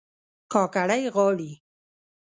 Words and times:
کاکړۍ 0.51 1.03
غاړي 1.15 1.51